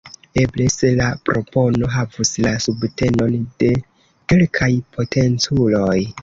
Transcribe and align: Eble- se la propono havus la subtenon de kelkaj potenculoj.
Eble- 0.43 0.65
se 0.75 0.87
la 0.99 1.09
propono 1.29 1.89
havus 1.95 2.31
la 2.45 2.53
subtenon 2.63 3.37
de 3.65 3.71
kelkaj 4.33 4.71
potenculoj. 4.97 6.01